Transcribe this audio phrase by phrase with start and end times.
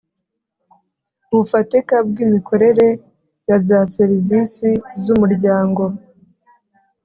[1.37, 2.87] Bufatika bw imikorere
[3.47, 4.69] ya za serivisi
[5.03, 5.83] z umuryango